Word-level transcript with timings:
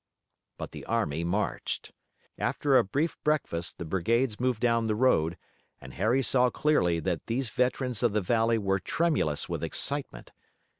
But 0.57 0.71
the 0.71 0.83
army 0.85 1.23
marched. 1.23 1.91
After 2.39 2.75
a 2.75 2.83
brief 2.83 3.19
breakfast 3.23 3.77
the 3.77 3.85
brigades 3.85 4.39
moved 4.39 4.59
down 4.59 4.85
the 4.85 4.95
road, 4.95 5.37
and 5.79 5.93
Harry 5.93 6.23
saw 6.23 6.49
clearly 6.49 6.99
that 7.01 7.27
these 7.27 7.51
veterans 7.51 8.01
of 8.01 8.11
the 8.11 8.19
valley 8.21 8.57
were 8.57 8.79
tremulous 8.79 9.47
with 9.47 9.63
excitement. 9.63 10.31